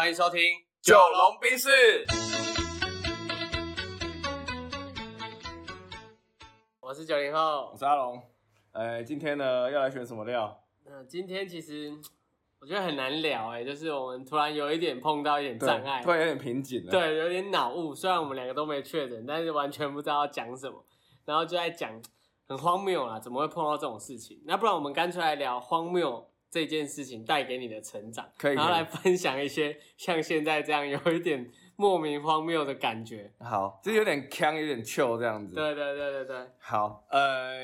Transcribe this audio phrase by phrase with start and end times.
[0.00, 0.40] 欢迎收听
[0.80, 1.68] 《九龙冰室，
[6.80, 7.76] 我是九零后我。
[7.76, 8.18] 是阿龙。
[8.72, 10.58] 呃，今天呢要来选什么料？
[10.86, 11.92] 嗯，今天其实
[12.62, 17.94] 我觉得很难聊哎，就是我们突然有一点碰到一点障碍，突然有点瓶颈了。，对，有点脑雾。
[17.94, 20.82] 虽然我们两个都没确诊，但是完全不知道要讲什么，
[21.26, 22.00] 然后就在讲
[22.48, 24.40] 很荒谬啊，怎么会碰到这种事情？
[24.46, 33.32] 那不然我们干脆来聊荒谬这件事情带给你的成长，可以然后来分享一些像现在这样有一点莫名荒谬的感觉。
[33.38, 37.60] 好，这有点腔，有点 chill 这样子。，对对对对对，好，呃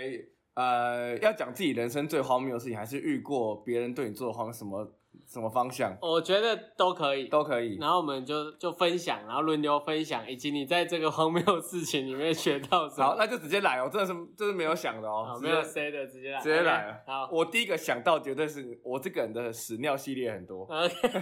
[0.54, 4.90] 呃，要讲自己人生最荒谬的事情，还是遇过别人对你做的荒什么
[5.24, 5.96] 什么方向？
[6.02, 7.28] 我觉得都可以。
[7.28, 7.76] 都可以。
[7.78, 13.04] 然后我们就就分享，然后轮流分享，以及你在这个荒谬事情里面学到什么。
[13.04, 17.28] 好，那就直接来哦，真的是真是没有想的哦没有谁的，直接来，直接来好。
[17.32, 20.68] 我第一个想到绝对是我这个人的屎尿系列很多。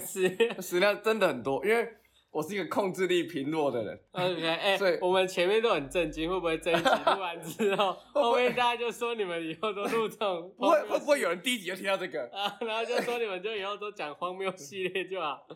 [0.01, 1.89] 是屎尿真的很多，因为
[2.35, 4.01] 我是一个控制力贫弱的人。
[4.11, 12.29] OK， 哎、所以我们前面都很震惊， 会不会这一集录完之后，后面大家就说你们以后都录这种 不会会不会有人第一集就听到这个？
[12.37, 12.59] 啊？
[12.63, 15.47] 然后就说你们就以后都讲荒谬系列就好。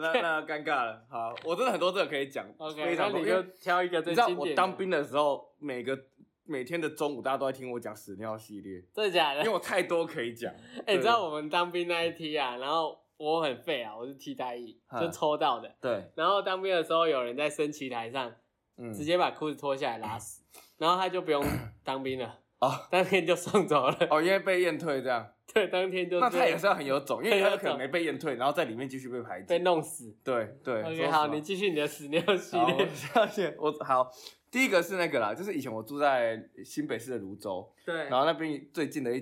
[0.00, 1.00] 那那尴尬了。
[1.08, 3.24] 好，我真的很多这个可以讲 OK，非常多。
[3.24, 4.40] 就挑一个最经典的。
[4.42, 5.96] 我当兵的时候，每个
[6.44, 9.52] 每天的中午大家都在听我讲屎尿系列，真的假的因为？
[9.52, 10.52] 我太多可以讲。
[10.84, 15.74] 哎、你知道我们当兵那一天啊，然后我很废啊，我是替代役，嗯就抽到的。
[15.80, 18.32] 对，然后当兵的时候，有人在升旗台上
[18.76, 20.42] 嗯，直接把裤子脱下来拉屎，
[20.78, 21.42] 然后他就不用
[21.84, 23.96] 当兵了，哦当天就送走了。
[24.10, 29.60] 哦，因为被验退这样，对，当天就那他也是要很有种，因为他可能没被验退，然后在里面继续被排挤被。
[29.60, 30.16] 弄死。
[30.24, 34.10] 对对 OK，好，你继续你的屎尿系，列我好。
[34.50, 39.20] 第一个是那个啦，就是以前我住在新北市的泸州，对然后那边最近的一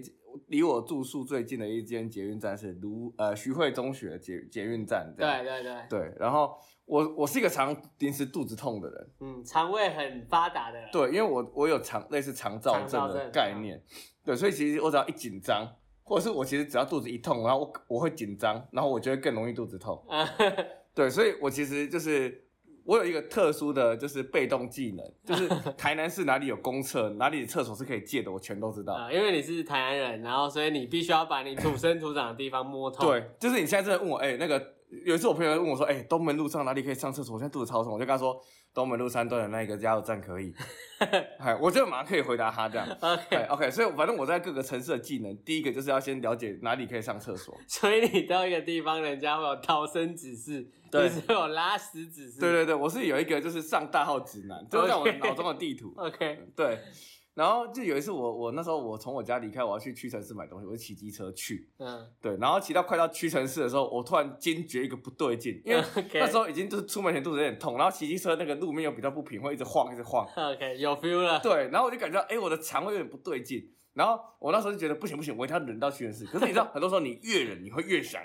[0.48, 5.44] 离我住宿最近的一间捷运站是卢呃徐汇中学捷捷运站，这样。
[5.44, 6.14] 对对对，对。
[6.18, 10.88] 然后我我是一个常临时肚子痛的人，嗯，肠胃很发达的人。
[10.92, 13.82] 对，因为我我有肠类似肠燥症的概念，
[14.24, 15.66] 对，所以其实我只要一紧张，
[16.02, 20.28] 或者是我其实只要肚子一痛，然后我我会紧张，然后我就会更容易肚子痛，啊，
[20.94, 22.46] 对，所以我其实就是
[22.84, 28.94] 我有一个特殊的就是被动技能， 就是台南市哪里有公厕，哪里的厕所是可以借的，我全都知道。
[28.94, 33.10] 啊，因为你是台南人，然后所以你必须要把你土生土长的地方摸透。
[33.10, 37.34] 对，就是你现在真的问我，哎、那个有一次我朋友问我说，哎、东门路上哪里可以上厕所？
[37.34, 38.38] 我现在肚子超痛，我就跟他说，
[38.74, 40.52] 东门路三段的那个加油站可以。
[41.38, 42.86] 哎，我就马上可以回答他这样。
[43.00, 47.54] OK，，OK，所以反正我在各个城市的技能，第一个就是要先了解哪里可以上厕所。
[47.66, 52.38] 所以你到一个地方，人家会有逃生指示，对你是有拉屎指示。
[52.38, 55.92] 对对对，我是有一个就是上大号指南，就是在我脑中的地图。
[55.96, 56.78] OK，对，
[57.34, 61.70] 然后就有一次我我那时候我从我家离开，我要去屈臣氏买东西，我就骑机车去。
[61.78, 65.82] 嗯对，然后骑到快到屈臣氏的时候，我突然惊觉一个不对劲，因为
[66.14, 70.26] 那时候已经就是出门前肚子有点痛，然后骑机车那个路面又比较不平，会一直晃一直晃。
[70.36, 71.40] OK 有 feel 了。
[71.40, 73.72] 对，然后我就感觉到，哎，我的肠胃有点不对劲。
[73.94, 76.24] 然后我那时候就觉得不行不行，我一定要忍到屈臣氏。
[76.24, 78.22] 可是你知道， 很多时候你越忍，你会越想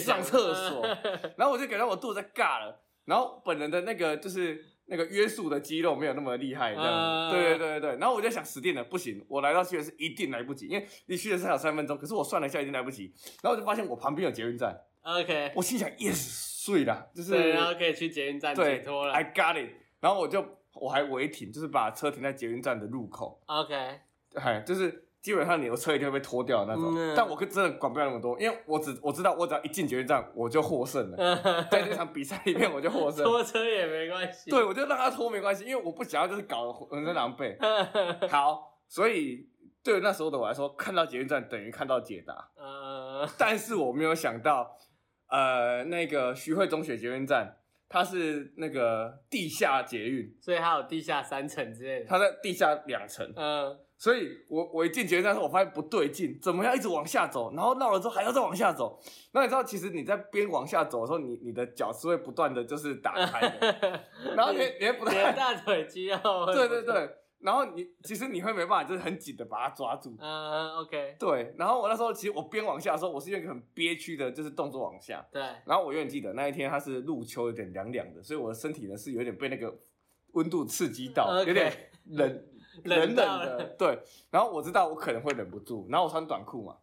[0.00, 0.86] 上厕所。
[1.36, 6.90] 然后我就感觉我肚子在尬了，然后本人的那个就是那个约束的肌肉没有那么厉害，这样。
[6.92, 7.98] 嗯对对对对对。
[7.98, 11.96] 然后我就想死定了，不行，我来到屈臣氏一定来不及，因为离屈臣氏还有三分钟。
[11.96, 13.12] 可是我算了一下，已经来不及。
[13.42, 19.12] 然后我就发现我旁边有捷运站，OK，我心想 yes 睡了，就是对，然后可以去捷运站解对脱了。
[19.12, 19.70] ，I got it。
[20.00, 20.44] 然后我就
[20.74, 23.74] 我还违停，就是把车停在捷运站的入口，OK，
[24.34, 26.92] 哎，就是基本上你的车一定会被拖掉的那种。
[26.94, 31.16] 嗯但我可真的管不了那么多，因为我只我知道我只要一进捷运站我就获胜了，
[31.72, 33.24] 在这场比赛里面我就获胜。
[33.24, 34.50] 拖车也没关系。
[34.50, 37.56] 对，我就让他拖没关系，因为我不想要就是搞浑身狼狈。
[38.28, 39.48] 好，所以
[39.82, 44.76] 对那时候的我来说，看到捷运站等于看到解答，呃， 但是我没有想到，
[45.30, 47.56] 呃，那个徐汇中学捷运站，
[47.94, 52.06] 它是那个地下捷运，所以它有地下三层之类的。
[52.06, 58.98] 它在地下两层，嗯，所以我我一进捷运站的时候，我发现不对劲，怎么样一直往下走，然后绕了之后还要再往下走。
[59.32, 64.00] 那你知道，其实你在边往下走的时候，你你的脚是会不断的就是打开的，
[64.34, 66.18] 然后你你会不你的断，大腿肌肉。
[66.52, 66.82] 对对。
[66.82, 67.08] 对，
[67.44, 70.16] 然后你其实你会没办法，就是很紧的把它抓住。
[70.18, 75.22] 嗯，OK，对，然后我那时候其实我边往下的时候，我是用一个很憋屈的，就是动作往下。
[75.30, 79.78] 对，然后我永远记得那一天它是入秋，有点凉凉的，所以我的身体呢是有点被那个
[80.32, 81.70] 温度刺激到有点
[82.06, 82.44] 冷
[82.84, 83.64] 冷冷的。
[83.78, 83.98] 对，
[84.30, 86.74] 然后我知道我可能会忍不住，然后我穿短裤嘛，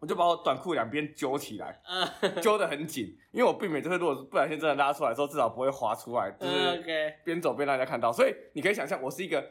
[0.00, 1.80] 我就把我短裤两边揪起来，
[2.20, 6.84] 嗯揪得很紧，因为我避免就是如果不小心真的拉出来的时候，至少不会滑出来，就是
[7.24, 8.12] 边走边让大家看到。
[8.12, 9.44] 所以你可以想象，我是一个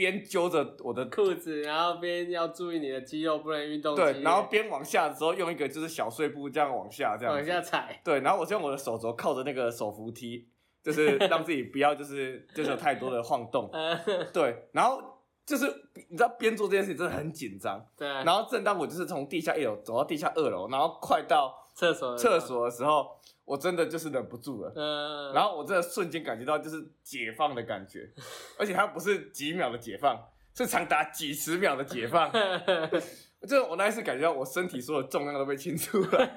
[0.00, 8.00] 边揪着我的裤子，然后边要注意你的肌肉不能运动对，然后边往下的时候用一个就是小碎步这样往下这样往下踩。
[8.02, 10.48] 对，然后我就用我的手肘靠着那个手扶梯，
[10.82, 13.68] 就是让自己不要就是 就是有太多的晃动。
[13.74, 13.94] 呃，
[14.32, 15.02] 对，然后
[15.44, 15.66] 就是
[16.08, 24.70] 你知道边做这件事情真的很紧张，对，然后正当我就是从地下一楼走到地下二楼，然后快到厕所，厕，所的时候，我真的就是忍不住了。
[24.76, 28.06] 嗯，然后我真的瞬间感觉到就是解放的感觉，
[28.58, 32.30] 而且它不是几秒的解放，是长达几十秒的解放。
[33.40, 36.34] 就是我那一次感觉到我身体所有重量都被清出来。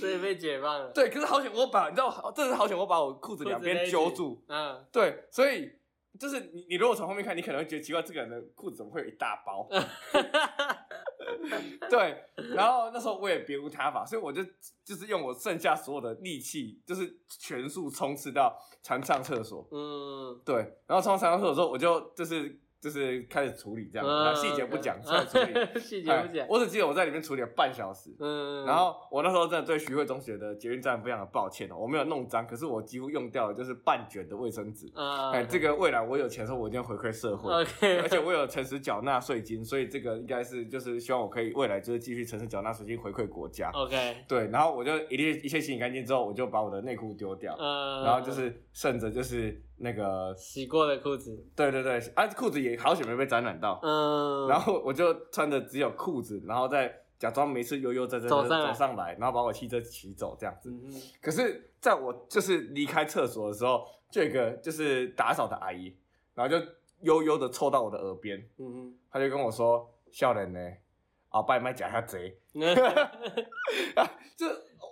[0.00, 0.90] 所以被解放了。
[0.90, 4.42] 对，可是好险我把你知道，真的是好险我把我裤子两边揪住。
[4.48, 5.70] 嗯，对，所以
[6.18, 9.68] 就是你你如果从后面看，你可能会觉得奇怪，这个人的裤子怎么会有一大包？
[11.90, 12.24] 对，
[12.54, 14.42] 然后那时候我也别无他法，所以我就
[14.84, 19.66] 就是用我剩下所有的力气，就是全速冲刺到船上厕所。
[19.70, 20.56] 嗯，对，
[20.86, 25.52] 然后冲上厕所之后，我就就是就是开始处理这样，细节不讲，出来处理。
[25.54, 26.46] 嗯 细节不讲哎。
[26.50, 28.10] 我只记得我在里面处理了半小时。
[28.18, 34.90] 嗯，然后我那时候真的对徐汇中学的捷运站非常的抱歉哦，我没有弄脏，可是我几乎用掉了就是半卷的卫生纸。
[34.96, 37.52] 啊，哎，这个未来我有钱的时候，我一定要回馈社会。
[37.52, 43.70] OK，而且我有诚实缴纳税金，所以这个应该是就是希望我可以未来就是继续诚实缴纳税金回馈国家。
[43.72, 60.70] OK，对，然后我就一切一切清洗干净之后，我就把我的内裤丢掉，嗯，然后就是剩着就是那个，洗过的裤子，对对对，啊裤子也好久没被沾染到，嗯，然后我就穿着只有裤子，然后再假装没事悠悠在这走上来然后把我汽车骑走这样子。
[60.70, 65.94] 嗯可是在我就是离开厕所的时候，就有一个就是打扫的阿姨，
[66.34, 66.64] 然后就
[67.00, 70.60] 悠悠的凑到我的耳边，嗯他就跟我说：“笑人呢，
[71.28, 72.38] 后拜卖假下贼。
[73.96, 74.46] 啊，”就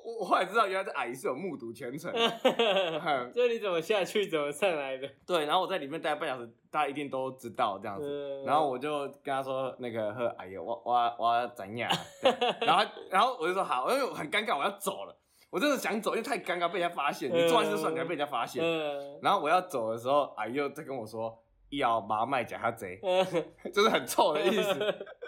[0.04, 2.12] 我我后来知道，原来这阿姨是有目睹全程。
[2.14, 5.08] 嗯就你怎么下去，怎么上来的？
[5.26, 8.06] 对，然后我在里面待半小时，大家一定都知道这样子。
[8.06, 11.90] 嗯然后我就跟他说：“那个呵，阿姨，我我我要怎样？
[12.62, 15.16] ”然后然后我就说：“好，因为我很尴尬，我要走了。
[15.50, 17.30] 我真的想走，因为太尴尬被人家发现。
[17.30, 18.64] 你做完事算，你还被人家发现。
[18.64, 21.36] 嗯然后我要走的时候，阿姨又在跟我说
[21.70, 23.24] ：“要把卖假下贼。”嗯
[23.72, 24.72] 就是很臭的意思。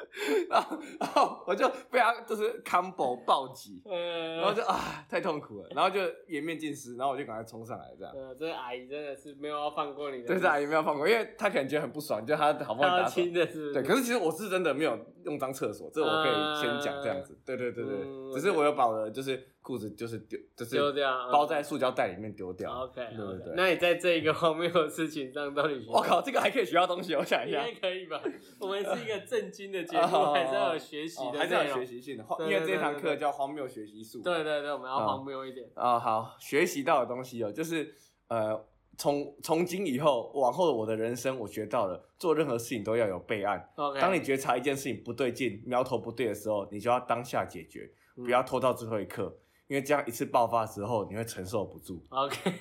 [0.48, 8.14] 然后，然后我就被他就是 combo 暴击，嗯，然后就啊太痛苦了，然后就颜面尽失，然后我就赶快冲上来这样。
[8.14, 13.14] 呃，这个阿姨真的是没有要放过你的，对，这阿姨没有放过，因为她可能觉得很不爽，就她好不容易她要打扫。
[13.14, 17.38] 亲的是不是，对，可是其实我是真的没有用脏厕所，这我可以先讲这样子。
[17.44, 22.82] 对对对对，嗯只是我有把我的就是裤子就是丢，就是丢掉嗯包在塑胶袋里面丢掉。
[22.82, 23.54] OK，对对对。
[23.56, 25.86] 那你在这一个荒谬的事情上到底学？
[25.88, 27.80] 我靠，这个还可以学到东西，我想一下应该。
[27.80, 28.20] 可以吧？
[28.58, 31.86] 我们是一个正经的节目，哦还是要有学习哦的还是要有学。
[31.86, 34.22] 习性的，因为这堂课叫荒谬学习术。
[34.22, 35.68] 对对对，我们要哦荒谬一点。
[35.74, 37.94] 啊、好，学习到的东西哦，就是
[38.28, 38.58] 呃，
[38.96, 43.68] 从从今以后往后的我的人生，我学到了，做任何事情都要有备案。
[43.76, 49.36] OK，当你觉察一件事情不对劲，苗头不对的时候，你就要当下解决，嗯不要拖到最后一刻，
[49.72, 51.98] 因为这样一次爆发之后，你会承受不住。
[52.10, 52.36] OK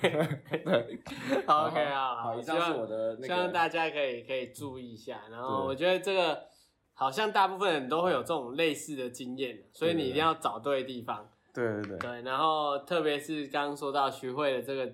[0.64, 0.98] 对
[1.44, 5.20] OK 啊，好，以上是我的那希望，大家可以可以注意一下。
[5.30, 6.42] 然后我觉得这个
[6.94, 11.28] 好像大部分人都会有这种类似的经验，所以你一定要找对地方。
[11.52, 14.90] 对对对对，然后特别是刚刚说到徐汇的这个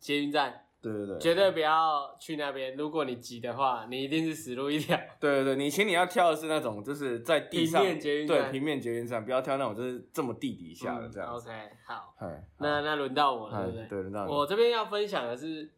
[0.00, 2.74] 捷运站，对对对，绝对不要去那边。
[2.76, 4.96] 如果你急的话，你一定是死路一条。
[5.20, 11.48] 对对对，你请你要跳的是那种就是在地上平面捷运站对平面捷运站，不要跳那种就是这么地底下的这样子。
[11.48, 13.86] OK，好，哎，那那轮到我了，哎对不对？
[13.88, 15.70] 对，轮到你我这边要分享的是，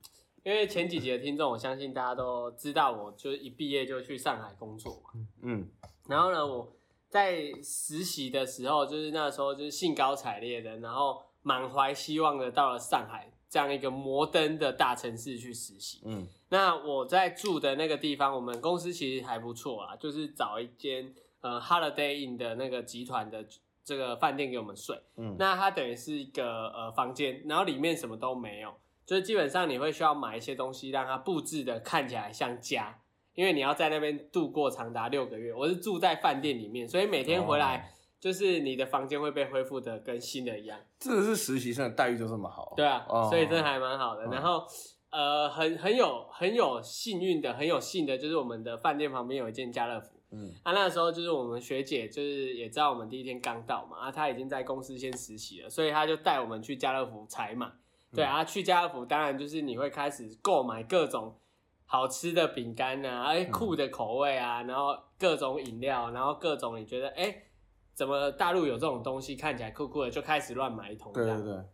[0.45, 5.11] 因为前几集的听众，我相信大家都知道，我就是一毕业就去上海工作嘛。
[5.43, 5.69] 嗯
[6.09, 6.73] 然后呢，我
[7.09, 16.01] 在实习的时候，就是那时候就是兴高采烈的，然后满怀希望的到了上海这样一个摩登的大城市去实习。
[16.07, 23.45] 嗯那我在住的那个地方，我们公司其实还不错啊，就是找一间呃 Holiday Inn 的那个集团的
[23.85, 24.99] 这个饭店给我们睡。
[25.19, 28.73] 嗯那它等于是一个呃房间，然后里面什么都没有，
[29.05, 32.99] 就是基本上你会需要买一些东西，让它布置的看起来像家，
[33.35, 35.53] 因为你要在那边度过长达六个月。
[35.53, 37.81] 我是住在饭店里面，所以每天回来哦
[38.23, 40.79] 就是你的房间会被恢复的跟新的一样。
[41.01, 42.73] 这个是实习生的待遇就这么好。
[42.77, 44.25] 对啊，哦所以真的还蛮好的。
[44.27, 44.65] 嗯然后
[45.11, 50.11] 呃，很很有很有幸运的，很有幸的，就是我们的饭店旁边有一间家乐福。
[50.31, 57.69] 嗯啊，那时候就是我们学姐，就是也知道我们第一天刚到嘛，啊，她已经在公司先实习了，所以她就带我们去家乐福采买。
[58.15, 61.37] 对啊，去家乐福当然就是你会开始购买各种
[61.85, 67.43] 好吃的饼干啊，哎、酷的口味啊，然后各种饮料，然后各种你觉得哎、
[67.95, 71.13] 怎么大陆有这种东西看起来酷酷的，就开始乱买一通。
[71.13, 71.65] 对对对，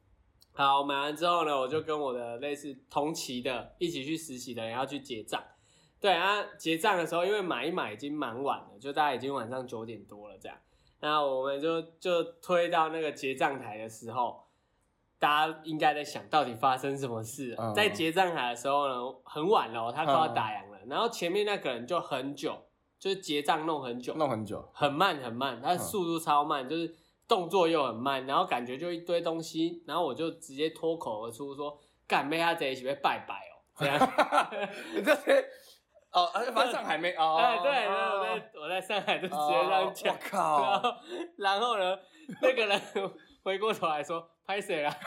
[0.53, 5.43] 好，买完之后呢，我就跟我的类似同期的一起去实习的人要去结账。
[6.01, 10.57] 对啊，结账的时候，因为买一买已经蛮晚了，就大概已经晚上九点多了这样。
[11.01, 14.45] 那我们就就推到那个结账台的时候，
[15.19, 17.55] 大家应该在想到底发生什么事。
[17.59, 18.95] 嗯在结账台的时候呢，
[19.25, 22.57] 很晚了哦，他快要打烊了，然后前面那个人就很久，
[22.99, 26.95] 就是结账弄很久，弄很久，很慢很慢，他速度超慢，就是
[27.28, 31.78] 动作又很慢，然后感觉就一堆东西，然后我就直接脱口而出说
[32.09, 33.99] ：“干被他在一起被拜拜哦。”这样。
[34.95, 35.45] 你这些
[36.11, 40.97] 哦，反正上海没 哦，哎，对，哦然后我在我在上海就直接这样讲，我靠然后
[41.37, 41.99] 然后呢，
[42.43, 42.81] 那个人
[43.45, 44.90] 回过头来说拍谁了？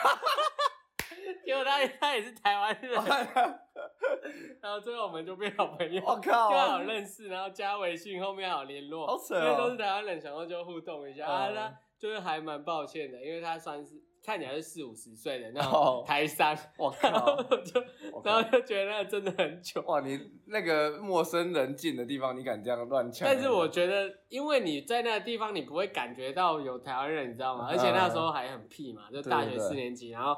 [1.45, 2.91] 结果他他也是台湾人，
[4.61, 6.49] 然后最后我们就变好朋友，我靠。
[6.51, 9.43] 就好认识，然后加微信，后面好联络，好扯哦。
[9.45, 11.49] 因为都是台湾人，想说就互动一下、啊。
[11.49, 13.93] 嗯他就是还蛮抱歉的，因为他算是
[14.25, 15.97] 看起来是四五十岁的那哦。
[15.97, 17.81] 种台商，我然后靠，就
[18.23, 19.79] 然后就觉得那真的很糗。
[19.85, 23.27] 哇，你那个陌生人进的地方，你敢这样乱抢？
[23.27, 27.67] 但是我觉得，因为你在那个地方，你不会感觉到有台湾人，你知道吗？
[27.69, 30.35] 而且那时候还很屁嘛，就大学四年级，然后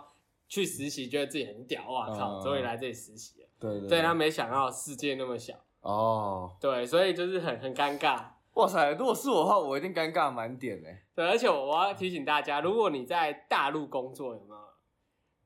[0.53, 3.47] 去实习，觉得自己很屌，哇靠，嗯终于来这里实习了。
[3.59, 8.23] 对对对他没想到世界那么小，哦，对，所以就是很很尴尬。
[8.53, 10.89] 哇塞，如果是我的话，我一定尴尬满点呢。
[11.15, 14.61] 对，而且我我要提醒大家，如果你在大陆工作，有没有？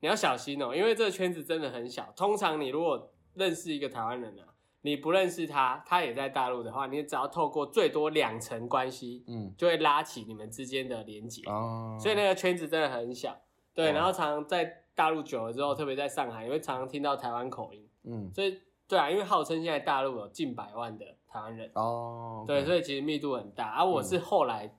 [0.01, 2.11] 你要小心哦，因为这个圈子真的很小。
[2.13, 4.43] 通常你如果认识一个台湾人啊，
[4.81, 11.43] 你不认识他，他也在大陆的话，你只要透过最多两层关系，嗯，就会拉起你们之间的连接。
[11.49, 13.39] 哦，所以那个圈子真的很小。
[13.73, 17.87] 对，哦然后常常在大陆久了之后，特别在上海，你会常常听到台湾口音。
[18.03, 23.75] 嗯，所以对啊，因为号称现在大陆有近百万的台湾人，哦，对，所以其实密度很大。
[23.77, 24.73] 而、我是后来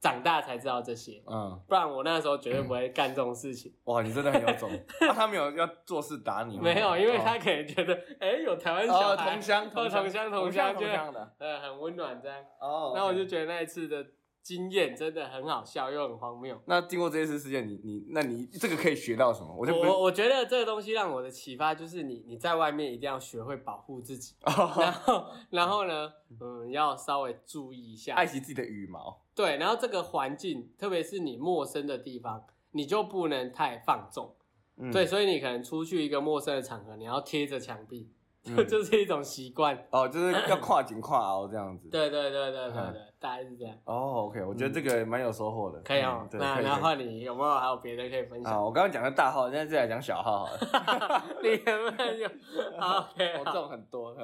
[0.00, 3.72] 长大才知道这些，嗯，不然我那时候绝对不会干这种事情。
[3.84, 4.68] 哇，你真的很有种。
[5.02, 6.62] 那 他没有要做事打你吗？
[6.64, 12.42] 没有，因为他哦可能觉得， 哎、有台湾小哦，同乡哦同乡同同乡，乡同觉得乡的呃很温暖这样。
[12.60, 14.04] 哦，那我就觉得那一次的
[14.42, 16.60] 经验真的很好笑又很荒谬。
[16.66, 19.54] 那经过这次事件，你你那你这个可以学到什么？
[19.56, 29.22] 我就不我我觉得这个东西让我的启发就是你你在外面一定要学会保护自己，然哦后 然后呢，嗯，要稍微注意一下，爱惜自己的羽毛。
[29.34, 34.34] 对，然后这个环境，特别是你陌生的地方，你就不能太放纵，
[34.76, 38.10] 嗯对，，所以你可能出去一个陌生的场合，你要贴着墙壁，
[38.46, 39.76] 嗯这 就是一种习惯。
[39.90, 41.88] 哦，就是要跨紧跨凹这样子。
[41.88, 45.80] 对对对对对嗯对，大概是这样，哦，OK，我觉得这个蛮有收获的。
[45.82, 48.52] 可以哦那那可以可以换你有没有还有别的可以分享？
[48.52, 51.24] 好，我刚刚讲的大号，现在再来讲小号好了。
[51.42, 52.30] 你有没有？
[52.80, 54.16] 好，OK，我好中很多。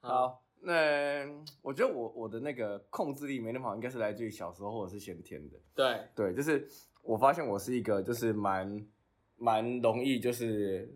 [0.00, 0.74] 好，那
[1.60, 5.56] 我觉得我我的那个控制力没那么好，应该是来自于小时候或者是先天的。
[5.74, 6.66] 对，对，就是
[7.02, 8.86] 我发现我是一个就是蛮
[9.36, 10.88] 蛮容易就是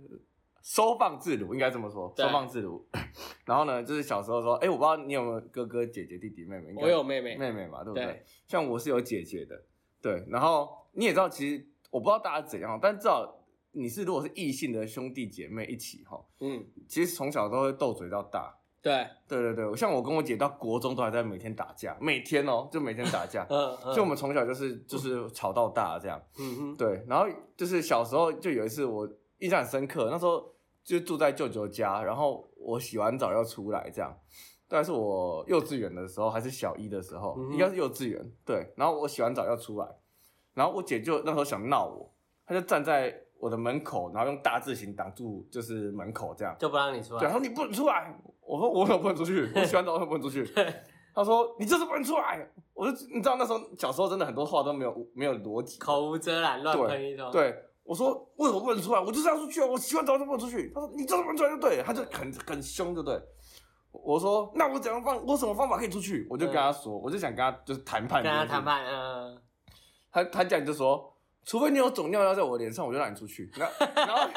[0.66, 2.84] 收放自如，应该这么说，收放自如。
[3.46, 6.74] 然后呢，就是小时候说，哎、我不知道你有没有哥哥姐姐弟弟妹妹？
[6.76, 8.04] 我有妹妹，妹妹嘛，对不对？
[8.04, 9.62] 对像我是有姐姐的，
[10.02, 10.24] 对。
[10.28, 13.32] 然后你也知道，其实我不知道大家怎样，但至少
[13.70, 18.52] 你是如果是异性的兄弟姐妹一起哈，嗯，其实从小都会斗嘴到大。
[18.82, 23.46] 对，对对对，像我跟我姐到国中都还在每天打架，每天哦，就每天打架。
[23.50, 29.08] 嗯嗯，就我们从小就是就是吵到大这样，嗯嗯，对，然后就是小时候就有一次我
[29.38, 30.52] 印象很深刻，那时候
[30.86, 34.16] 就住在舅舅家，然后我洗完澡要出来这样，
[34.68, 39.88] 大概是我幼稚园的时候还是小一的时候，嗯应该是幼稚园，对，然后我洗完澡要出来，
[40.54, 42.14] 然后我姐就那时候想闹我，
[42.46, 47.38] 她就站在我的门口，然后用大字形挡住就是门口这样，就不让你出对，来她。
[47.38, 49.50] 说你不能出来，我说我怎么不能出去？
[49.56, 50.44] 我洗完澡为什么不能出去？
[51.12, 59.00] 她说你就是不能出来，我就你知道那时候小时候真的很多话都没有没有逻辑，口无遮拦，乱喷一通。，对，我说为什么不能出来？
[59.00, 59.66] 我就是要出去啊！
[59.66, 60.70] 我洗完澡就不能出去。
[60.74, 63.16] 他说你就是不能出来就对，他就很很凶，就对。
[63.92, 65.24] 我说那我怎样方？
[65.24, 66.26] 我什么方法可以出去？
[66.28, 68.64] 我就跟他说，我就想跟他就是谈判，跟他谈。
[68.64, 69.40] 判，嗯，
[70.10, 73.50] 他他这样就说，除非你有种尿尿在我脸上，我就让你出去。
[73.56, 74.28] 然后然后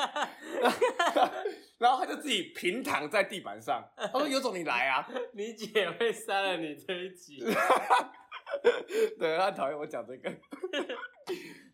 [1.80, 5.08] 然后他就自己平躺在地板上，他说有种你来啊！
[5.34, 7.44] 你姐会删了你这一集。
[9.20, 10.30] 对，他讨厌我讲这个。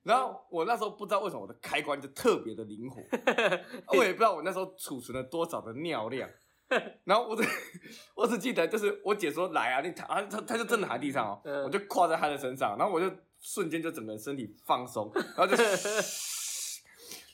[0.06, 3.02] 然后我那时候不知道为什么我的开关就特别的灵活，
[3.98, 6.30] 我也不知道我那时候储存了多少的尿量。
[7.06, 7.44] 然后我只
[8.16, 13.10] 我只记得就是我姐说来啊，你躺，啊她她就真的躺在地上哦，嗯我就跨在她的身上，然后我就
[13.40, 15.56] 瞬间就整个身体放松，然后就，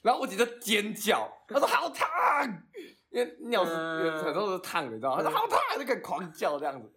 [0.02, 2.08] 然后我姐就尖叫，她说好烫，
[3.10, 5.24] 因为尿是嗯很多都是烫的，你知道吗？
[5.24, 6.92] 她说好烫，就开始狂叫这样子。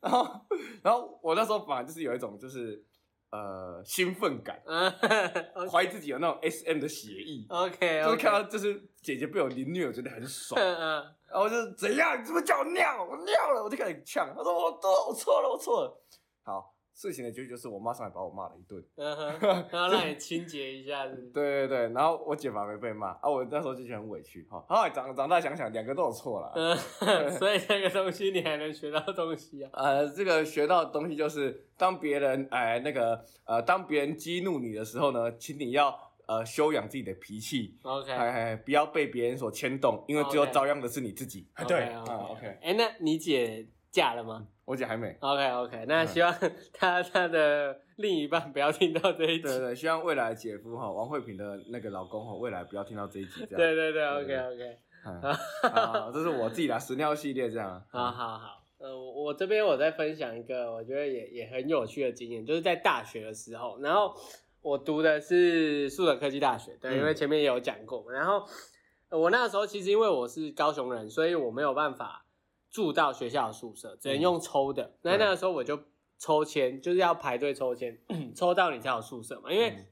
[0.00, 0.40] 然后，
[0.82, 2.82] 然后我那时候反而就是有一种就是
[3.30, 10.60] 呃兴奋感， 嗯怀疑自己有那种 S M 的血意，，OK，就是看到就是姐姐被我凌虐，我觉得很爽。
[10.60, 12.20] 然后就是怎样？
[12.20, 13.04] 你怎么叫我尿？
[13.04, 14.32] 我尿了，我就开始呛。
[14.36, 16.02] 他说我都，我错了，我错了。
[16.42, 18.84] 好，事情的结局就是我妈上来把我骂了一顿。
[18.96, 21.30] 嗯哼， 然后让你清洁一下子。
[21.32, 24.62] 对对对，然后我姐反而没被骂啊，我那时候就觉得很委屈哈。
[24.68, 26.52] 后来长长大想想，两个都有错了。
[26.54, 26.76] 嗯，
[27.38, 29.70] 所以这个东西你还能学到东西啊。
[29.72, 41.48] 呃，这个学到的东西就是，当别人哎那个呃，当别人激怒你的时候呢，请你要呃修养自己的脾气，OK，哎哎，不要被别人所牵动，因为最后遭殃的是你自己。
[41.54, 45.16] 哎 对，啊 OK，，OK，哎，那你姐嫁了吗我姐还没。
[45.18, 46.32] ？OK OK，那嗯希望
[46.72, 49.42] 她她的另一半不要听到这一集。
[49.42, 53.56] 对对，希望未来姐夫哈，王慧萍的那个老公哈，未来不要听到这一集这样。
[53.56, 55.20] 对对对对，OK OK，嗯
[55.74, 57.82] 啊，这是我自己的屎尿系列这样。
[57.90, 58.62] 好好好。
[58.78, 64.14] 呃，我我这边我再分享一个我觉得也也很有趣的经验，就是在大学的时候，然后
[64.62, 68.12] 我读的是树德科技大学，对，嗯因为前面也有讲过嘛。
[68.12, 68.42] 然后
[69.10, 72.19] 呃我那时候其实因为我是高雄人，所以我没有办法
[72.70, 74.94] 住到学校的宿舍，只能用抽的。
[75.02, 75.78] 那、那个时候我就
[76.18, 77.98] 抽签，就是要排队抽签，
[78.34, 79.52] 抽到你才有宿舍嘛。
[79.52, 79.86] 因为嗯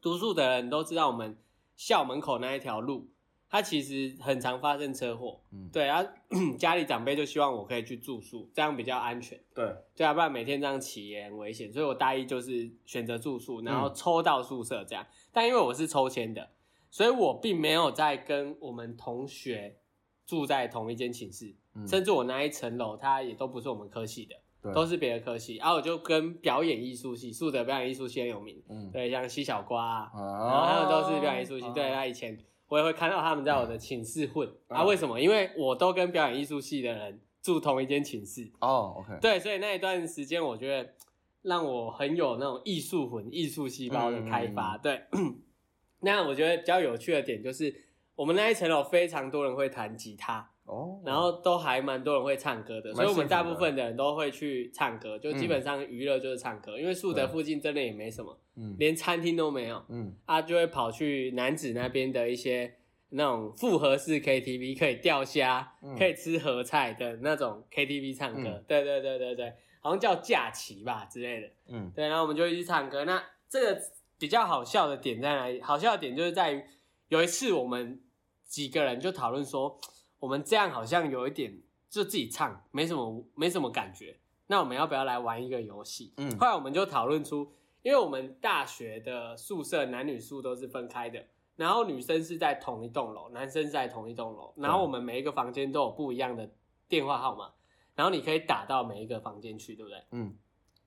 [0.00, 1.36] 读书的人都知道，我们
[1.76, 3.08] 校门口那一条路，
[3.48, 5.40] 它其实很常发生车祸。
[5.50, 6.04] 嗯，对啊，
[6.58, 9.40] 家里长辈就希望我可以去住宿，这样比较安全。
[9.54, 11.72] 对，对啊，不然每天这样骑也很危险。
[11.72, 15.06] 所以我大一就是选择住宿，然后抽到宿舍这样。
[15.32, 16.50] 但因为我是抽签的，
[16.90, 19.78] 所以我并没有在跟我们同学
[20.26, 21.86] 住在同一间寝室，嗯。
[21.86, 24.72] 甚至我那一层楼它也都不是我们科系的，对。
[24.72, 25.56] 都是别的科系。
[25.56, 32.38] 然、后我就跟表演艺术系，树德表演艺术系很有名，嗯，对，像西小瓜然后他们都是表演艺术系，啊对，那以前
[32.68, 34.78] 我也会看到他们在我的寝室混、嗯。
[34.78, 35.20] 啊，为什么？
[35.20, 40.94] 因为我都跟表演艺术系的人住同一间寝室，哦，OK，对，所以那一段时间我觉得
[41.42, 44.76] 让我很有那种艺术魂、艺术细胞的开发。
[44.76, 44.80] 嗯。
[44.82, 45.02] 对，
[46.00, 47.83] 那我觉得比较有趣的点就是，
[48.16, 59.84] 我们那一层楼非常多人会弹吉他，哦，然后都还蛮多人会唱歌的，所以我们大部分的人都会去唱歌，就基本上娱乐就是唱歌，因为树德附近真的也没什么，嗯连餐厅都没有。
[59.88, 62.72] 嗯啊，就会跑去南子那边的一些
[63.10, 68.48] 那种复合式 KTV，可以钓虾、嗯可以吃合菜的那种 KTV 唱歌。
[68.48, 71.48] 嗯对对对对对，好像叫假期吧之类的。
[71.68, 73.04] 嗯对，然后我们就一起唱歌。
[73.04, 73.80] 那这个
[74.18, 75.60] 比较好笑的点在哪里？
[75.60, 76.62] 好笑的点就是在于
[77.08, 78.00] 有一次我们
[78.46, 79.78] 几个人就讨论说，
[80.18, 84.18] 我们这样好像有一点就自己唱没什么没什么感觉。
[84.46, 86.12] 那我们要不要来玩一个游戏？
[86.18, 87.50] 嗯后来我们就讨论出，
[87.82, 91.24] 因为我们大学的宿舍男女宿都是分开的，
[91.56, 96.50] 然后女生是在同一栋楼，男生是在同一栋楼，然后我们每一个房间都有不一样的
[96.88, 97.50] 电话号码，
[97.94, 99.98] 然后你可以打到每一个房间去，对不对？
[100.10, 100.36] 嗯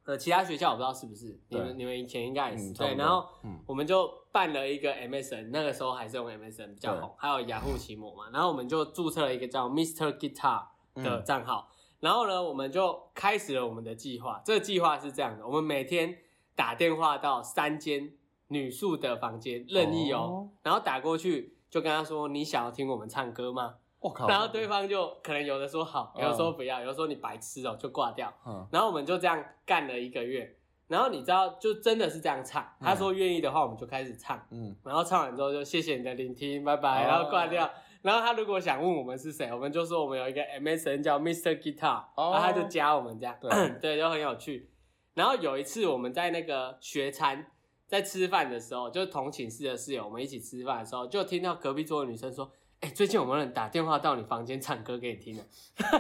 [0.08, 3.60] 呃，其他学校我不知道是不是，你们你们以前应该也是、嗯，对，然后嗯。
[3.68, 10.18] 我们就办了一个 MSN，那个时候还是用 MSN 比较红，还有雅虎奇摩嘛，然后我们就注册了一个叫 Mr.
[10.18, 10.64] Guitar
[10.96, 11.24] 的嗯。
[11.26, 14.42] 账号，然后呢，我们就开始了我们的计划。
[14.46, 16.18] 这个计划是这样的：我们每天
[16.56, 18.14] 打电话到三间
[18.48, 20.50] 女宿的房间，任意哦，哦。
[20.64, 28.34] 然后打过去就跟他说：“你想要听我们唱歌吗我？”靠，然后对方就可能有的说好，嗯有的说不要，有的说你白痴哦，就挂掉。
[28.46, 30.54] 嗯然后我们就这样干了一个月。
[30.88, 32.66] 然后你知道，就真的是这样唱。
[32.80, 34.42] 他说愿意的话，我们就开始唱。
[34.52, 37.70] 嗯然后唱完之后就谢谢你的聆听，拜拜，哦然后挂掉。
[38.02, 41.60] 然后他如果想问我们是谁，我们就说我们有一个 MSN 叫 Mr.
[41.60, 43.50] Guitar，、哦然后他就加我们这样，对
[43.82, 44.70] 对，就很有趣。
[45.14, 47.52] 然后有一次我们在那个学餐，
[47.88, 52.50] 在吃饭的时候，就同寝室的室友，我们一起吃饭的时候，就听到隔壁桌的女生说
[52.82, 55.44] ：“哎、最近有没有人打电话到你房间唱歌给你听呢？”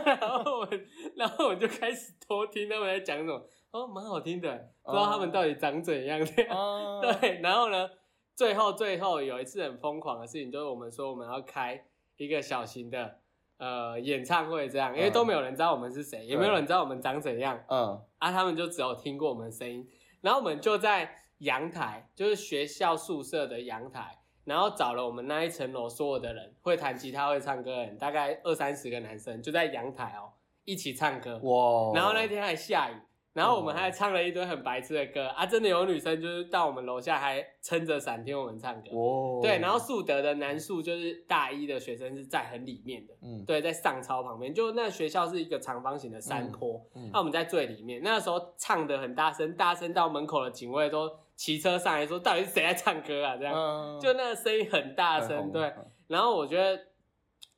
[0.06, 0.70] 然后我，
[1.16, 6.20] 然后我就开始偷听他们在讲什么，哦，蛮好听的，不知道他们到底长怎样
[7.02, 7.90] 对，然后呢，
[8.36, 11.84] 最后最后有一次很疯狂的事情，就是我们说我们要开
[12.18, 13.20] 一个小型的
[13.58, 19.90] 呃演唱会，这样，因为嗯都没有人知道我们是谁，也没有人知道我们长怎样嗯啊，他们就只有听过我们的声音，
[20.22, 24.20] 然后我们就在阳台，就是学校宿舍的阳台。
[24.48, 30.32] 然后找了我们那一层楼所有的人，会弹吉他、会唱歌的人，大概二三十个男生，就在阳台哦，
[30.64, 31.38] 一起唱歌。
[31.44, 32.96] 哇，然后那天还下雨，
[33.34, 35.46] 然后我们还唱了一堆很白痴的歌啊！
[35.46, 38.90] 真的有女生就是到我们楼下还撑着伞听我们唱歌。
[38.94, 53.38] 哇，对，然后树德的男宿就是大一的学生是在很里面的，嗯对，在上操旁边，就那学校是一个长方形的山坡，嗯那我们在最里面，那时候唱的很大声，大声到门口的警卫都骑车上来说，到底是谁在唱歌啊？
[53.38, 55.71] 这样，嗯就那个声音很大声，对。
[56.08, 56.88] 然后我觉得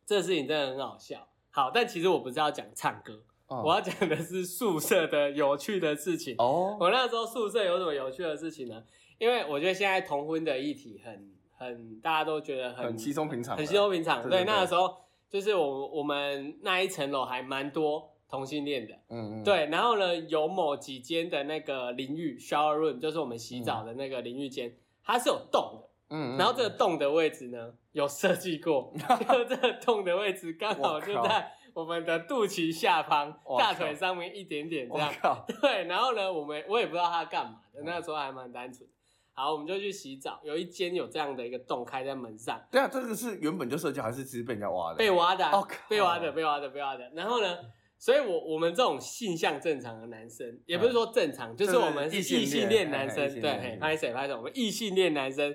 [0.05, 1.27] 这事情真的很好笑。
[1.49, 6.35] 好，但其实我不是要讲唱歌，哦我要讲的是宿舍的有趣的事情。
[6.37, 8.83] 哦，我那时候宿舍有什么有趣的事情呢？
[9.17, 14.29] 因为我觉得现在同婚的议题很很，大家都觉得很很稀松平常，很稀松平常。
[14.29, 14.95] 对那个时候
[15.29, 18.93] 就是我我们那一层楼还蛮多同性恋的。
[19.09, 25.89] 嗯嗯，对，然后呢，有某几间的那个淋浴 shower room，就是我们洗澡的那个淋浴间，它是有洞的。
[26.09, 35.13] 嗯，嗯，然后这个洞的位置呢，有设计过，就 这个洞的位置刚好就在我们的肚脐下方，大腿上面一点点这我样。
[35.61, 38.87] 对，然后呢，我们我也不知道它干嘛的，那时候还蛮单纯。
[39.33, 44.97] 好，我们就去洗澡，有一间有这样的一个洞开在门上，对啊，这个是原本就设计，还是其实被人家挖的？
[44.97, 45.45] 被挖的
[45.87, 47.09] 被挖的，被挖的，被挖的。
[47.13, 47.57] 然后呢，
[47.99, 55.53] 所以我我们这种性向正常的男生，也不是说正常，就是我们是异性性恋恋男生，对，拍谁拍谁，我们异性恋男生，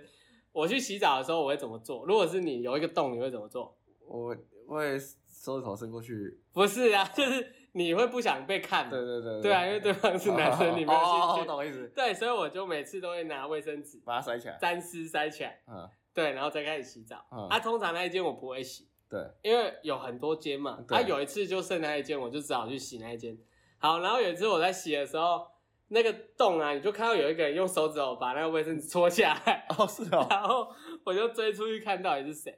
[0.53, 2.05] 我去洗澡的时候我会怎么做？
[2.05, 3.75] 如果是你有一个洞，你会怎么做？
[4.07, 4.37] 我
[4.69, 17.25] 我也手指头伸过去，不是啊， 就是你会不想被看嘛，对对对对啊，因为对方是男生，你没有哦哦哦兴趣，懂我意思，对，所以我就每次都会拿卫生纸把它塞起来，沾湿塞起来，嗯，对，然后再开始洗澡。
[17.33, 20.77] 嗯啊，通常那一间我不会洗，对，因为有很多间嘛。
[20.89, 23.39] 他啊，有一次就剩那一间，我就只好去洗那一间。
[23.79, 25.47] 好，然后有一次我在洗的时候，
[25.87, 30.67] 那个洞啊，你就看到有一个人用手指头把那个卫生纸戳下来， 哦是哦，然后
[31.05, 32.51] 我就追出去看到底是谁，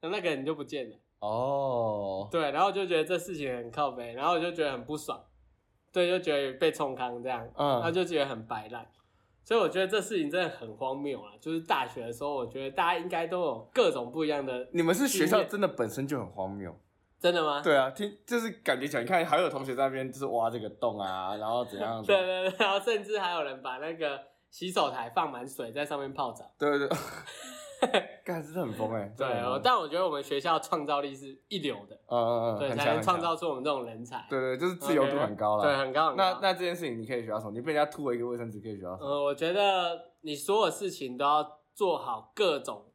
[0.00, 0.96] 然后那个人就不见了。
[1.18, 5.22] 哦，对，然后我就觉得这事情很靠背，然后我就觉得很不爽，
[5.92, 8.88] 对，就觉得被冲康这样，嗯，就觉得很白烂。
[9.48, 11.32] 所以我觉得这事情真的很荒谬啊！
[11.40, 16.70] 就是大学的时候，我觉得大家应该都有各种不一样的，你们是学校真的本身就很荒谬，
[17.18, 17.62] 真的吗？
[17.62, 26.44] 对啊，听就是感觉起来，你看还有同学在那边就是挖这个洞啊，然后怎样 子，对对对，然后甚至还有人把那个洗手台放满水在上面泡澡。
[26.58, 26.98] 对对对，
[28.24, 29.26] 干真的很疯哎，对
[29.62, 34.26] 但我觉得我们学校创造力是一流的，嗯嗯嗯，对，才能创，造出我们这种人才。
[34.28, 35.78] 对对，就是自由度很高对，了。
[35.78, 36.22] 很高很高。
[36.22, 37.52] 那那这件事情你可以学到什么？
[37.52, 39.08] 你被人家吐了一个卫生纸，可以学到什么？
[39.08, 42.86] 呃，我觉得你所有事情都要做好各种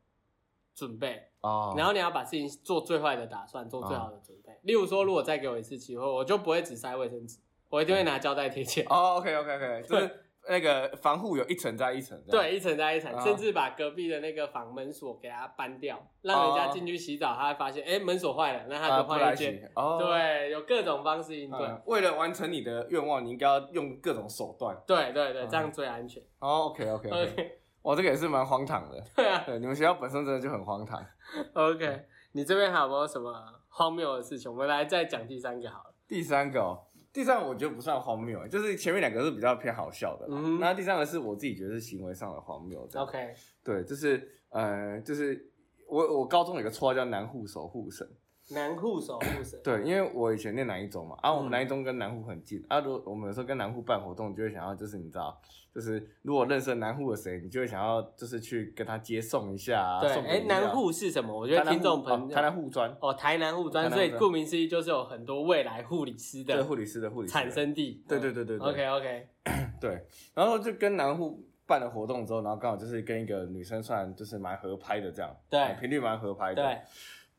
[0.75, 4.59] 准备，哦，然后你要把事情做最坏的打算，做最好的准备。
[4.63, 7.37] 例如说，如果再给我一次机会，我就不会只塞卫生纸，
[7.69, 8.87] 我一定会拿胶带贴起来。
[8.89, 19.53] 哦，OK OK OK，就是那个防护有一层再一层，对，一层再一层，啊甚至把隔壁的那个房门锁给它搬掉，让人家进去洗澡，他会发现，哎、门锁坏了，那他啊，就换一间。
[19.53, 21.65] 洗，哦，对，有各种方式应对。
[21.67, 24.75] 嗯为了完成你的愿望，你应该要用各种手段。
[24.85, 26.21] 对对对，嗯这样最安全。
[26.39, 29.01] 哦，OK OK OK，OK，哇，这个也是蛮荒唐的。
[29.15, 31.05] 对啊， 你们学校本身真的就很荒唐。
[31.53, 33.33] ，OK，你这边还有没有什么
[33.69, 34.51] 荒谬的事情？
[34.51, 35.93] 我们来再讲第三个好了。
[36.07, 36.79] 第三个哦，
[37.13, 42.89] 第三个我觉得不算荒谬，就是前面两个是比较偏好笑的啦，嗯那第三个是我自己觉得是行为上的荒谬。
[42.95, 45.49] OK，对，就是呃，就是
[45.87, 48.05] 我我高中有个绰号叫南护守护神。
[48.49, 49.59] 南护守护神。
[49.63, 51.51] 对，因为我以前念南一中嘛，啊，我们嗯。
[51.51, 55.39] 南一中跟南护很近，啊，如果我们有时候跟南护办活动，就会想要就是你知道，
[55.73, 61.33] 就是如果认识南护的谁，你就会想要就是去跟他接送一下啊，对，哎，南护是什么？
[61.33, 62.27] 我觉得听众朋友。
[62.27, 67.33] 哦台南护专，哦，台南护专，所以顾名思义就是有很多未来护理师的对护理师的护理师。
[67.33, 68.03] 的产生地。
[68.07, 68.67] 对对对对对。
[68.67, 69.27] OK OK，
[69.79, 75.59] 对，然后就跟南护办了活动之后，然后刚好就是跟一个女生算就是蛮合拍的这样，对。
[75.59, 76.79] 呃频率蛮合拍的，对，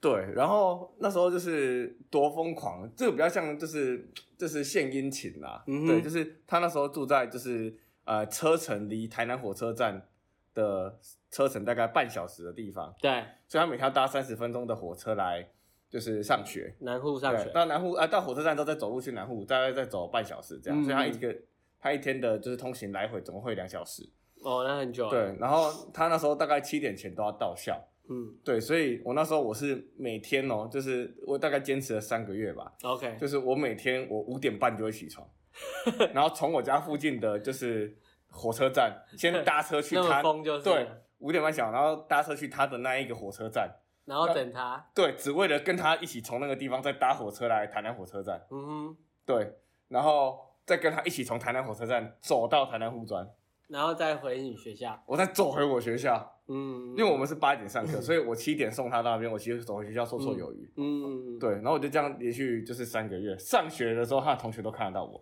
[0.05, 10.07] 对，然后那时候就是多疯狂，这个比较像就是就是献殷勤啦，嗯对，就是他那时候住在就是呃车程离台南火车站
[10.53, 10.99] 的
[11.31, 15.49] 车程大概半小时的地方，对，所以他每天要搭三十分钟的火车来
[15.89, 17.51] 就是上学，南护上对，学。
[17.53, 21.35] 到南户啊到火车站之后再走路去南户，大概再走半小时这样，嗯所以他一个
[21.81, 24.07] 他一天的就是通行来回总共会两小时，
[24.43, 27.83] 哦，那很久。，对，然后他那时候大概七点前都要到校。
[28.09, 28.35] 嗯。
[28.45, 35.27] 对，所以我那时候我是每天哦，就是我大概坚持了三个月吧，，OK，就是我每天我五点半就会起床，
[36.15, 37.97] 然后从我家附近的就是
[38.31, 41.01] 火车站先搭车去 他疯就是对了。
[41.19, 43.71] 五点半响，然后搭车去他的那一个火车站，
[44.05, 49.55] 然后等他，对，只为了跟他一起从那个地方再搭火车来台南火车站，嗯哼，对，
[49.89, 53.27] 然后再跟他一起从台南火车站走到台南护专，
[53.69, 55.03] 然后再回你学校。
[55.07, 60.73] 我再走回我学校，嗯，因为我们是八点上课，所以我七点送他到那边，我其实走回学校绰绰有余。
[60.77, 63.37] 嗯，对，然后我就这样连续就是三个月。
[63.39, 65.21] 上学的时候，他的同学都看得到我；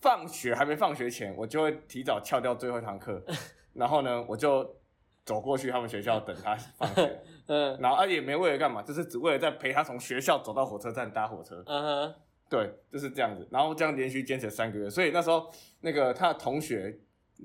[0.00, 3.22] 放学还没放学前，我就会提早翘掉最后一堂课，
[3.74, 4.76] 然后呢，我就
[5.24, 7.20] 走过去他们学校等他放学。
[7.46, 11.62] 嗯然后啊也没为了干嘛，就是只为了在陪他从学校走到火车站搭火车。
[11.68, 12.14] 嗯哼，
[12.48, 13.46] 对，就是这样子。
[13.50, 16.98] 然后这样连续坚持三个月，所以那时候那个他的同学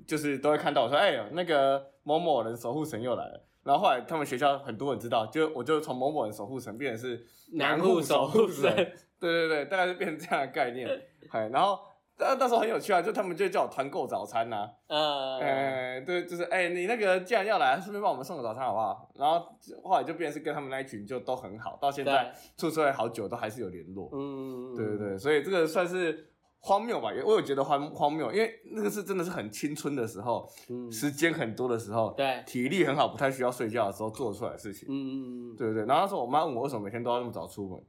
[0.07, 8.73] 就是都会看到我说：“哎呦，那个某某人守护神又来了。”然后后来他们学校很多人知道，就我就从某某人守护神变成是南护守护神。
[9.19, 10.87] 对对对，大概是变成这样的概念。
[11.29, 11.77] 哎，然后
[12.17, 19.11] 那那时候很有趣啊，就他们就叫我团购早餐呐、呃，哎，对，就是哎、你那个既然要来，顺便帮我们送个早餐好不好？
[19.15, 19.45] 然后
[19.83, 24.09] 后来就变成是跟他们那一群就都很好，到现在处出社会好久都还是有联络。
[24.13, 27.13] 嗯，对对对，所以这个算是荒谬吧？
[27.13, 34.87] 也我有觉得荒荒谬，因为那个是真的是很青春的时候，嗯，时间很多的时候，对，体力很好，不太需要睡觉的时候做出来的事情。
[34.89, 37.81] 嗯嗯嗯，对对对，然后那时候我妈问我为什么每天都要那么早出门，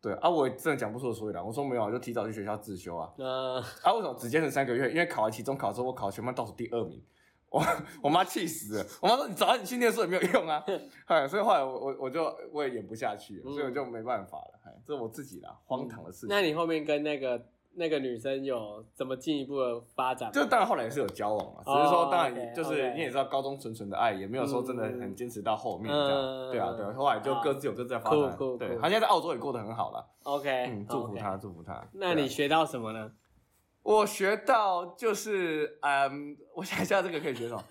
[0.00, 1.44] 对啊，我真的讲不出所以然。
[1.44, 3.12] 我说没有，我就提早去学校自修啊。
[3.18, 4.88] 呃，啊，为什么只坚持三个月？
[4.90, 7.02] 因为考完期中考之后，我考全班倒数第二名，
[7.50, 7.60] 我
[8.02, 8.86] 我妈气死了。
[9.00, 10.64] 我妈说你早上你去念书也没有用啊，
[11.06, 14.60] 哎，所以后来我我我就我也演不下去了，所以我就没办法了。
[14.64, 16.28] 哎，这是我自己啦，荒唐的事情。
[16.28, 17.44] 那你后面跟那个
[17.76, 20.32] 那个女生有怎么进一步的发展吗？
[20.32, 26.18] 就当然后来也是有交往嘛，只是哦说当然就是你也知道高中纯纯的爱，也没有说真的很坚持到后面这样。
[26.18, 28.18] 嗯对啊，对啊，后来就各自有各自的发展。
[28.18, 31.86] 酷酷酷对他现在在澳洲也过得很好了，OK，嗯，祝福 OK 他，祝福他。
[31.92, 33.12] 那对啊你学到什么呢？
[33.82, 37.62] 我学到就是，嗯，我想一下这个可以学什么？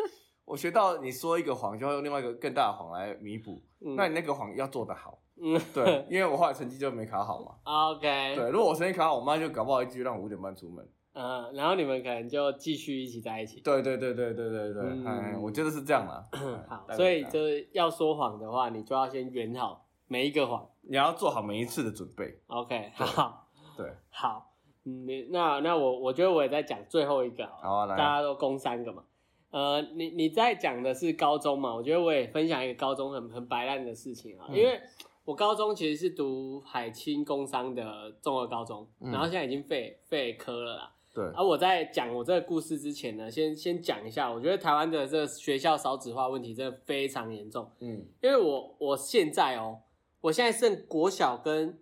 [0.46, 3.62] 我学到你说一个谎，就要用另外一个更大的谎来弥补。
[3.82, 7.56] 嗯那你那个谎要做得好，嗯， 对，因为我后来成绩就没考好嘛。
[7.92, 10.88] OK，对，如果我成绩考好，我妈就搞不好一句让我五点半出门。
[11.14, 13.62] 嗯，然后你们可能就继续一起在一起。
[13.62, 16.26] 对对对对对对对，嗯哎，我觉得是这样啦。
[16.68, 20.70] 好，所以就是要说谎的话，你就要先圆好每一个谎。
[20.82, 22.38] 你要做好每一次的准备。
[22.48, 24.52] OK，对好，对，好，
[24.84, 29.04] 嗯，你那那我我觉得我也在讲最后一个好了，好啊，来大家都攻三个嘛。
[29.52, 31.74] 呃，你你在讲的是高中嘛？
[31.74, 34.82] 我觉得我也分享一个高中很很白烂的事情啊，嗯因为
[35.26, 40.92] 我高中其实是读海清工商的综合高中，嗯然后现在已经废废科了啦。
[41.14, 47.72] 对，而、我在讲我这个故事之前呢，先先讲一下，我觉得台湾的这个学校少子化问题真的非常严重。
[47.80, 49.80] 嗯因为我我现在哦，
[50.22, 51.80] 我现在剩国小跟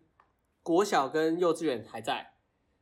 [0.62, 2.34] 国小跟幼稚园还在，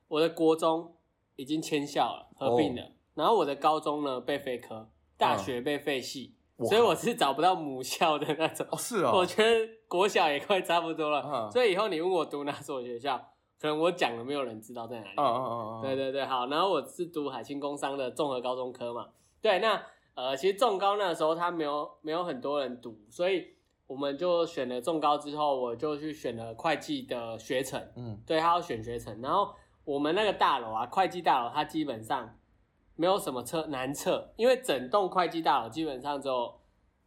[0.09, 0.95] 我的国中
[1.37, 8.65] 已经迁校了，合并了，然后我的高中呢被废科，大学被废系，哇所以我是找不到母校的那种。
[8.71, 13.17] 哦是哦，我觉得国小也快差不多了，嗯所以以后你问我读哪所学校，
[13.59, 15.13] 可能我讲了没有人知道在哪里。
[15.17, 19.07] 嗯嗯嗯嗯，对对对，好，然后我是读海清工商的综合高中科嘛，
[19.41, 19.81] 对，那
[20.13, 23.47] 呃，其实重高那时候他没有没有很多人读，所以
[23.87, 28.21] 我们就选了重高之后，我就去选了会计的学程，嗯。
[28.25, 32.37] 对，他要选学程，然后我们那个大楼啊，会计大楼它基本上
[33.01, 36.53] 没有什么测难测，因为整栋会计大楼基本上只有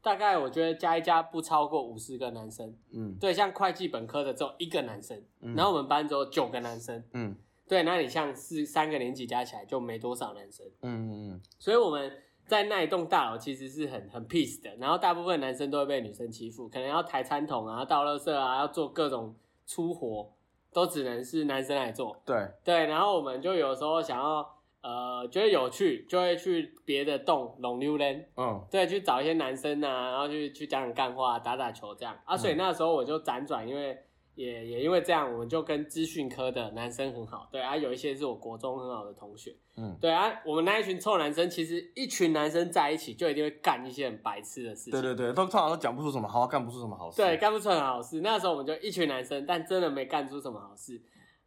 [0.02, 3.16] 大概我觉得加一加不超过五十个男生，嗯。
[3.20, 5.54] 对，像会计本科的只有一个男生，嗯。
[5.54, 7.00] 然后我们班只有九个男生。
[7.12, 7.36] 嗯。
[7.68, 12.12] 对，那你像是三个年级加起来就没多少男生，嗯嗯所以我们
[12.44, 20.28] 在那一栋大楼其实是很很 peace 的，然后大部分男生都会被女生欺负，可能要抬餐桶啊、倒垃圾啊、要做各种粗活，
[20.72, 22.20] 都只能是男生来做。
[22.26, 24.53] 对，对，然后我们就有时候想要
[24.84, 32.36] 呃觉得有趣，就会去别的洞拢溜人，嗯对，去找一些男生啊，然后去去讲讲干话、打打球这样啊。
[32.36, 33.98] 所以那时候我就辗转，因为
[34.34, 37.48] 也也因为这样，我们就跟资讯科的男生很好。
[37.50, 39.56] 对啊，有一些是我国中很好的同学。
[39.78, 44.92] 嗯，对啊，我们那一群臭男生，其实一群男生在一起就一定会干一些很白痴的事情。
[44.92, 47.22] 对对对，都通常都讲不出什么好，干不出什么好事。
[47.22, 48.20] 对，干不出很好事。
[48.20, 51.00] 那时候我们就一群男生，但真的没干出什么好事。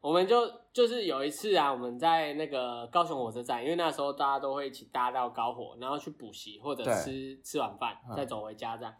[0.08, 8.94] 我们就就是有一次啊，我们在那个高雄火车站，因为那时候大家都会一起搭到高火，然后去补习或者吃吃晚饭，嗯再走回家这样。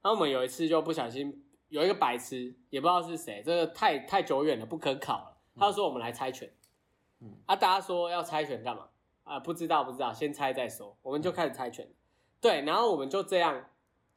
[0.00, 5.36] 然后我们有一次就不小心有一个白痴，也不知道是谁，这个太太久远了，不可考了。
[5.54, 6.50] 他就说我们来猜拳，
[7.20, 8.88] 嗯啊，大家说要猜拳干嘛？
[9.24, 10.96] 啊，不知道不知道，先猜再说。
[11.02, 11.86] 我们就开始猜拳，
[12.40, 13.66] 对，然后我们就这样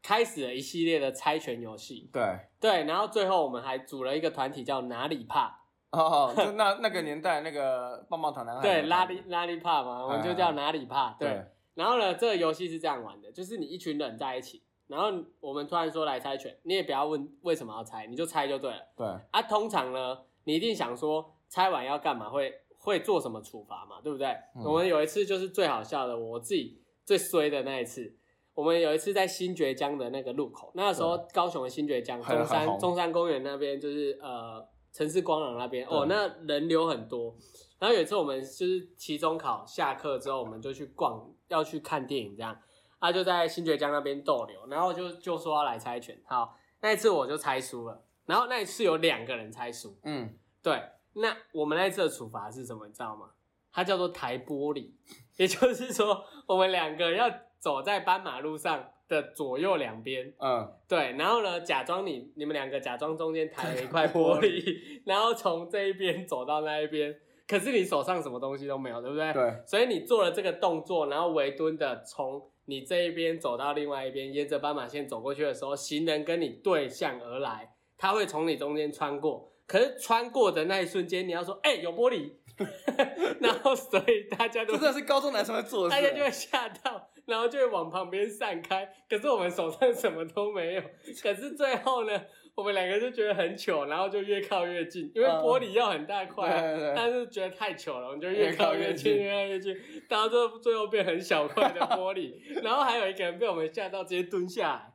[0.02, 2.10] 开始了一系列的猜拳游戏。
[2.13, 5.61] 对，对，然后最后我们还组了一个团体叫哪里怕，
[5.91, 11.12] 哦，就那那个年代那个棒棒糖男孩，对，拉力拉力怕嘛，我们就叫哪里怕。
[11.19, 18.88] 对，对，然后呢，这个游戏是这样玩的，就是你一群人在一起，然后我们突然说来猜拳，你也不要问为什么要猜，你就猜就对了。
[18.95, 24.27] 对，啊，通常呢，你一定想说猜完要干嘛，会会做什么处罚嘛，对不对？
[24.56, 28.15] 嗯我们有一次就是最好笑的，我自己最衰的那一次。
[28.54, 37.36] 我们有一次在新爵江的那个路口，那时候高雄的新爵江中山中山公园那边就是呃城市光廊那边哦，那人流很多。
[37.80, 42.56] 然后有一次我们就是期中考下课之后，我们就去逛，要去看电影这样，
[42.99, 50.80] 他就在新觉江那边逗留，然后就就说要来猜拳，好，那一次我就猜输了，然后那一次有两个人猜输，嗯，对，
[51.13, 52.86] 那我们那一次的处罚是什么？
[52.86, 53.32] 你知道吗？
[53.73, 54.91] 它叫做抬玻璃，
[55.38, 57.27] 也就是说，我们两个要
[57.62, 67.15] 走在斑马路上的左右两边，嗯，对，然后呢，假装你你们两个假装中间抬了一块玻璃， 然后从这一边走到那一边，
[67.47, 69.32] 可是你手上什么东西都没有，对不对？
[69.32, 79.52] 对，所以你做了这个动作，然后围蹲的从你这一边走到另外一边，沿着斑马线走过去的时候，行人跟你对向而来，他会从你中间穿过。
[79.67, 82.32] 可是穿过的那一瞬间，你要说：“哎、有玻璃。
[83.39, 86.02] ”然后所以大 家都这真的是高中男生会做的事。
[86.02, 88.88] 大家就会吓到，然后就会往旁边散开。
[89.10, 90.82] 可是我们手上什么都没有。
[91.24, 92.22] 可是最后呢，
[92.56, 99.76] 我们两个就觉得很糗，然后就越靠越近，因为玻璃要很大块、啊对对对但是觉得太糗了，我们就越靠越近，越靠越近，
[100.10, 102.62] 到最后最后变很小块的玻璃。
[102.62, 104.94] 然后还有一个人被我们吓到，直接蹲下来，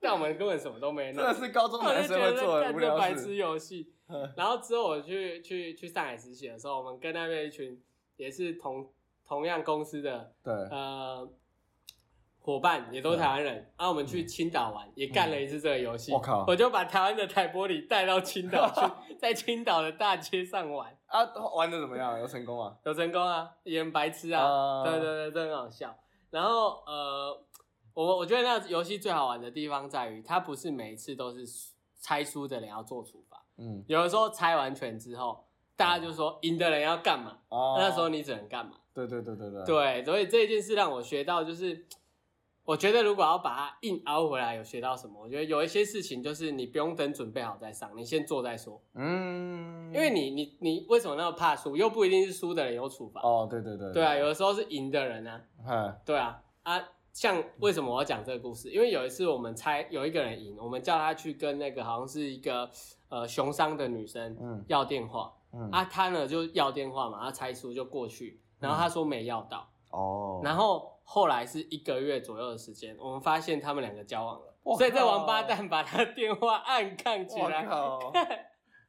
[0.00, 1.34] 但我们根本什么都没弄真的。
[1.34, 3.34] 是高中我男生会做的无干这白痴。
[3.34, 4.32] 游戏 嗯。
[4.36, 7.80] 然后之后我去去去上海实习的时候，我们跟那边一群
[8.16, 8.88] 也是同
[9.26, 11.26] 同样公司的对，呃
[12.44, 13.54] 伙伴，也都是台湾人。
[13.78, 16.12] 然后我们去青岛玩，也干了一次这个游戏。
[16.12, 18.82] 我靠我就把台湾的台玻璃带到青岛去，
[19.16, 21.24] 在青岛的大街上玩，啊，
[21.56, 22.18] 玩的怎么样？
[22.20, 22.76] 有成功吗？
[22.84, 24.44] 有成功啊，也很白痴啊。
[24.44, 25.96] 啊对对对，这很好笑。
[26.30, 27.34] 然后呃，
[27.94, 31.46] 我我觉得那个游戏最好玩的地方在于，它不是每一次都是
[31.98, 33.42] 猜输的人要做处罚。
[33.56, 38.72] 嗯，有的时候猜完全之后，大家就说赢的人要干嘛，哦，那时候你只能干嘛。
[38.92, 41.84] 对对对对对，对，所以这件事让我学到，就是
[42.64, 45.20] 我觉得如果要把它硬凹回来，有学到什么？
[45.20, 48.80] 我觉得有一些事情就是你不用等准备好再上，你先做再说。
[48.94, 51.76] 嗯，因为你你你为什么那么怕输？
[51.76, 53.20] 又不一定是输的人有处罚。
[53.20, 55.40] 哦，对对对，对啊，有的时候是赢的人啊。
[55.68, 58.70] 嗯，对啊啊，像为什么我要讲这个故事？
[58.70, 62.70] 因为有一次我们猜有一个人赢，我们叫他去跟那个好像是一个
[63.10, 65.32] 呃熊商的女生嗯要电话。
[65.52, 78.12] 嗯，啊，他呢就要电话嘛，他猜输就过去，然后他说没要到，哦，然后后来是一个月左右的时间，我们发现他们两个交往了，所以这王八蛋把他的电话暗杠起我来，靠，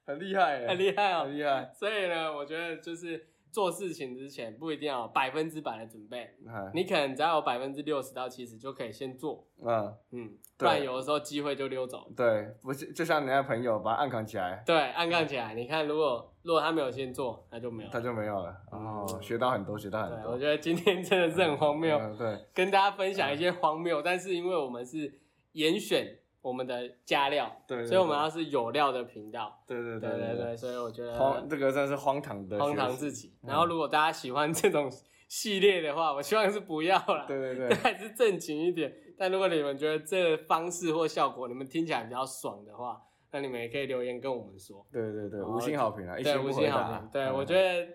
[0.06, 1.38] 很厉害耶，很厉害哦很。
[1.38, 6.30] 厉害，所以呢，我觉得就是做事情之前不一定要百分之百的准备，
[6.74, 12.12] 你可能只要有百分之六十到七十就可以先做，嗯，嗯，不对然有的时候机会就溜走。
[12.18, 17.90] 对，不是，就像你那朋友把他暗扛起来，对，暗杠起来，你看，如果如果他没有先做，那就没有。
[17.90, 19.24] 他就没有了，哦，嗯。
[19.24, 21.98] 学到很多，学到很，多，我觉得今天真的是很荒谬。
[21.98, 25.22] 嗯对，跟大家分享一些荒谬，但是因为我们是
[25.54, 29.64] 严选我们的加料，对对所以我们要是有料的频道。
[29.66, 33.34] 对对对对对，所以我觉得荒这个算是荒唐的，荒唐自己。
[33.42, 34.88] 嗯然后如果大家喜欢这种
[35.28, 38.94] 系列的话，我希望是不要啦，对对对，对， 还是正经一点。
[39.18, 44.86] 但如果你们觉得这个方式或效果你们听起来比较爽的话，那你们也可以留言跟我们说。
[44.92, 47.10] 对对对，五星好评啊，一对，星五星好评。
[47.12, 47.88] 对，嗯我觉得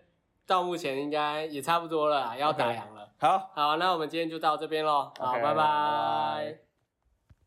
[0.45, 3.09] 到目前应该也差不多了啦，要打烊了。
[3.21, 3.51] 好。
[3.55, 5.13] 好，那我们今天就到这边喽。
[5.21, 6.70] 好拜拜